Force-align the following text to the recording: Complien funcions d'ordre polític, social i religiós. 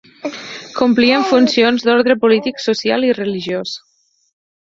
Complien 0.77 1.25
funcions 1.31 1.85
d'ordre 1.89 2.15
polític, 2.25 2.63
social 2.65 3.07
i 3.11 3.13
religiós. 3.21 3.77